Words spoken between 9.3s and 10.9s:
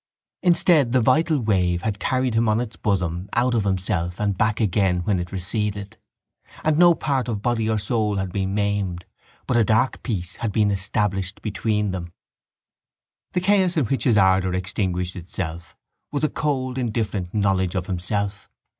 but a dark peace had been